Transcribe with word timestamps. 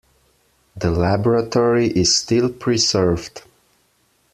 The 0.75 0.89
laboratory 0.89 1.89
is 1.89 2.15
still 2.17 2.49
preserved. 2.51 3.43